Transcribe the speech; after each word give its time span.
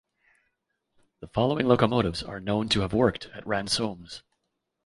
The 1.19 1.27
following 1.27 1.67
locomotives 1.67 2.23
are 2.23 2.39
known 2.39 2.69
to 2.69 2.81
have 2.81 2.91
worked 2.91 3.27
at 3.35 3.45
Ransomes. 3.45 4.23